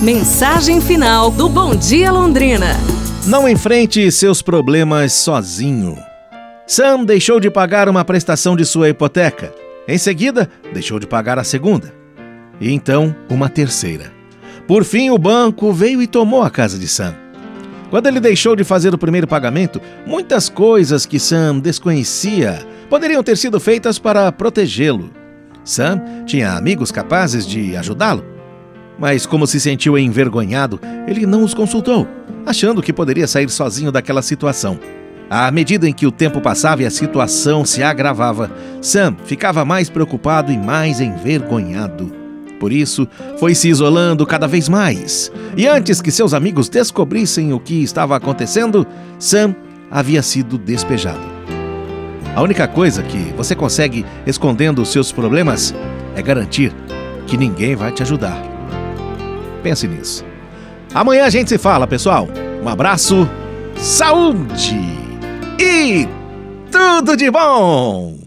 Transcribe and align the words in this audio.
Mensagem 0.00 0.80
final 0.80 1.28
do 1.28 1.48
Bom 1.48 1.74
Dia 1.74 2.12
Londrina. 2.12 2.76
Não 3.26 3.48
enfrente 3.48 4.12
seus 4.12 4.40
problemas 4.40 5.12
sozinho. 5.12 5.98
Sam 6.68 7.04
deixou 7.04 7.40
de 7.40 7.50
pagar 7.50 7.88
uma 7.88 8.04
prestação 8.04 8.54
de 8.54 8.64
sua 8.64 8.88
hipoteca. 8.88 9.52
Em 9.88 9.98
seguida, 9.98 10.48
deixou 10.72 11.00
de 11.00 11.06
pagar 11.08 11.36
a 11.36 11.42
segunda. 11.42 11.92
E 12.60 12.72
então, 12.72 13.12
uma 13.28 13.48
terceira. 13.48 14.12
Por 14.68 14.84
fim, 14.84 15.10
o 15.10 15.18
banco 15.18 15.72
veio 15.72 16.00
e 16.00 16.06
tomou 16.06 16.44
a 16.44 16.50
casa 16.50 16.78
de 16.78 16.86
Sam. 16.86 17.16
Quando 17.90 18.06
ele 18.06 18.20
deixou 18.20 18.54
de 18.54 18.62
fazer 18.62 18.94
o 18.94 18.98
primeiro 18.98 19.26
pagamento, 19.26 19.82
muitas 20.06 20.48
coisas 20.48 21.06
que 21.06 21.18
Sam 21.18 21.58
desconhecia 21.58 22.64
poderiam 22.88 23.22
ter 23.24 23.36
sido 23.36 23.58
feitas 23.58 23.98
para 23.98 24.30
protegê-lo. 24.30 25.10
Sam 25.64 26.00
tinha 26.24 26.52
amigos 26.52 26.92
capazes 26.92 27.44
de 27.44 27.76
ajudá-lo, 27.76 28.37
mas 28.98 29.26
como 29.26 29.46
se 29.46 29.60
sentiu 29.60 29.96
envergonhado, 29.96 30.80
ele 31.06 31.26
não 31.26 31.44
os 31.44 31.54
consultou, 31.54 32.08
achando 32.44 32.82
que 32.82 32.92
poderia 32.92 33.26
sair 33.26 33.48
sozinho 33.48 33.92
daquela 33.92 34.22
situação. 34.22 34.78
À 35.30 35.50
medida 35.50 35.86
em 35.86 35.92
que 35.92 36.06
o 36.06 36.12
tempo 36.12 36.40
passava 36.40 36.82
e 36.82 36.86
a 36.86 36.90
situação 36.90 37.64
se 37.64 37.82
agravava, 37.82 38.50
Sam 38.80 39.14
ficava 39.24 39.64
mais 39.64 39.90
preocupado 39.90 40.50
e 40.50 40.56
mais 40.56 41.00
envergonhado. 41.00 42.10
Por 42.58 42.72
isso, 42.72 43.06
foi 43.38 43.54
se 43.54 43.68
isolando 43.68 44.26
cada 44.26 44.48
vez 44.48 44.68
mais. 44.68 45.30
E 45.56 45.66
antes 45.66 46.00
que 46.00 46.10
seus 46.10 46.34
amigos 46.34 46.68
descobrissem 46.68 47.52
o 47.52 47.60
que 47.60 47.82
estava 47.82 48.16
acontecendo, 48.16 48.86
Sam 49.18 49.54
havia 49.90 50.22
sido 50.22 50.58
despejado. 50.58 51.38
A 52.34 52.42
única 52.42 52.66
coisa 52.66 53.02
que 53.02 53.18
você 53.36 53.54
consegue 53.54 54.04
escondendo 54.26 54.82
os 54.82 54.90
seus 54.90 55.12
problemas 55.12 55.74
é 56.16 56.22
garantir 56.22 56.72
que 57.26 57.36
ninguém 57.36 57.76
vai 57.76 57.92
te 57.92 58.02
ajudar. 58.02 58.47
Pense 59.68 59.86
nisso. 59.86 60.24
Amanhã 60.94 61.26
a 61.26 61.30
gente 61.30 61.50
se 61.50 61.58
fala, 61.58 61.86
pessoal. 61.86 62.26
Um 62.64 62.68
abraço, 62.70 63.28
saúde! 63.76 64.80
e 65.60 66.08
tudo 66.70 67.14
de 67.14 67.30
bom! 67.30 68.18